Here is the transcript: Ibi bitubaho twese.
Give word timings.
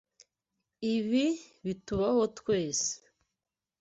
Ibi 0.95 1.25
bitubaho 1.65 2.23
twese. 2.37 2.91